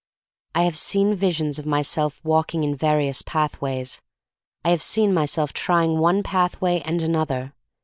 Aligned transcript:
I 0.55 0.63
have 0.63 0.79
seen 0.79 1.13
visions 1.13 1.59
of 1.59 1.67
myself 1.67 2.19
walking 2.23 2.63
in 2.63 2.73
various 2.75 3.21
pathways. 3.21 4.01
I 4.65 4.71
have 4.71 4.81
seen 4.81 5.13
my 5.13 5.27
self 5.27 5.53
trying 5.53 5.99
one 5.99 6.23
pathway 6.23 6.81
and 6.83 7.03
another. 7.03 7.53